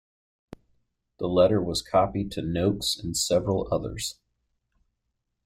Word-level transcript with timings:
The 1.19 1.27
letter 1.27 1.61
was 1.61 1.83
copied 1.83 2.31
to 2.31 2.41
Noakes 2.41 2.97
and 2.97 3.15
several 3.15 3.67
others. 3.71 4.17